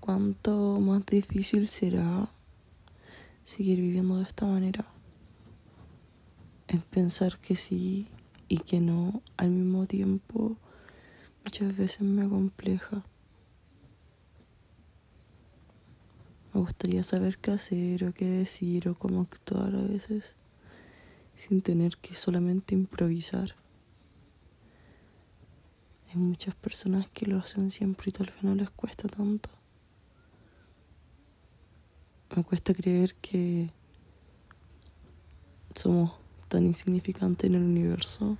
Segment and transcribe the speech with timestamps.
[0.00, 2.30] cuánto más difícil será
[3.42, 4.86] seguir viviendo de esta manera.
[6.68, 8.08] El pensar que sí
[8.48, 10.56] y que no al mismo tiempo
[11.44, 13.04] muchas veces me acompleja.
[16.52, 20.34] Me gustaría saber qué hacer o qué decir o cómo actuar a veces
[21.34, 23.54] sin tener que solamente improvisar.
[26.10, 29.59] Hay muchas personas que lo hacen siempre y tal vez no les cuesta tanto.
[32.40, 33.68] Me cuesta creer que
[35.74, 36.12] somos
[36.48, 38.38] tan insignificantes en el universo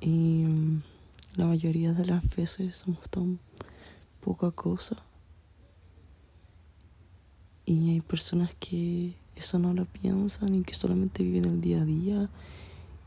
[0.00, 0.44] y
[1.34, 3.40] la mayoría de las veces somos tan
[4.20, 4.98] poca cosa.
[7.66, 11.84] Y hay personas que eso no lo piensan y que solamente viven el día a
[11.84, 12.30] día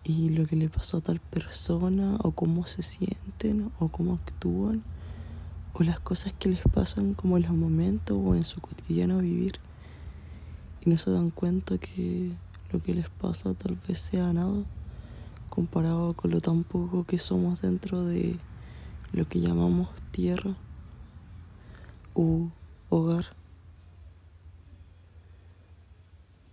[0.04, 4.84] y lo que le pasó a tal persona o cómo se sienten o cómo actúan
[5.74, 9.60] o las cosas que les pasan como en los momentos o en su cotidiano vivir
[10.84, 12.32] y no se dan cuenta que
[12.72, 14.64] lo que les pasa tal vez sea nada
[15.50, 18.38] comparado con lo tan poco que somos dentro de
[19.12, 20.56] lo que llamamos tierra
[22.16, 22.50] u
[22.90, 23.26] hogar.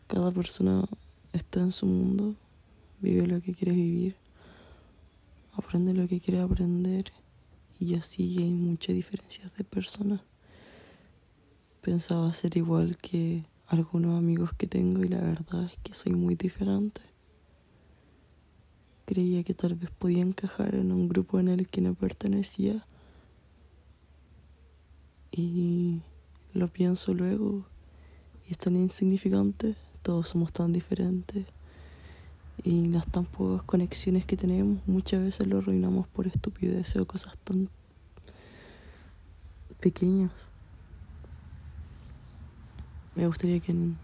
[0.07, 0.85] Cada persona
[1.33, 2.35] está en su mundo
[3.01, 4.17] vive lo que quiere vivir,
[5.53, 7.13] aprende lo que quiere aprender
[7.79, 10.21] y así hay muchas diferencias de personas.
[11.81, 16.35] Pensaba ser igual que algunos amigos que tengo y la verdad es que soy muy
[16.35, 17.01] diferente.
[19.05, 22.85] Creía que tal vez podía encajar en un grupo en el que no pertenecía
[25.31, 26.01] y
[26.53, 27.65] lo pienso luego
[28.47, 31.47] y es tan insignificante, todos somos tan diferentes
[32.69, 37.39] y las tan pocas conexiones que tenemos muchas veces lo arruinamos por estupideces o cosas
[37.39, 37.71] tan
[39.81, 40.31] pequeñas.
[43.15, 43.97] Me gustaría que en,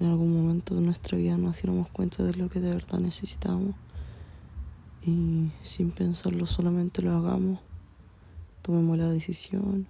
[0.00, 3.74] en algún momento de nuestra vida nos diéramos cuenta de lo que de verdad necesitamos
[5.02, 7.60] y sin pensarlo solamente lo hagamos,
[8.62, 9.88] tomemos la decisión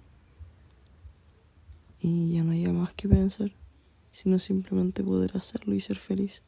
[2.01, 3.53] y ya no haya más que pensar,
[4.11, 6.43] sino simplemente poder hacerlo y ser feliz.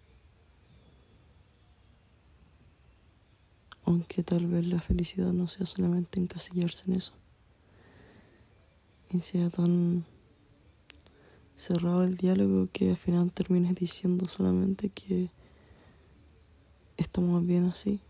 [3.88, 7.14] Aunque tal vez la felicidad no sea solamente encasillarse en eso
[9.10, 10.04] y sea tan
[11.56, 15.32] cerrado el diálogo que al final termines diciendo solamente que
[16.98, 18.02] estamos bien así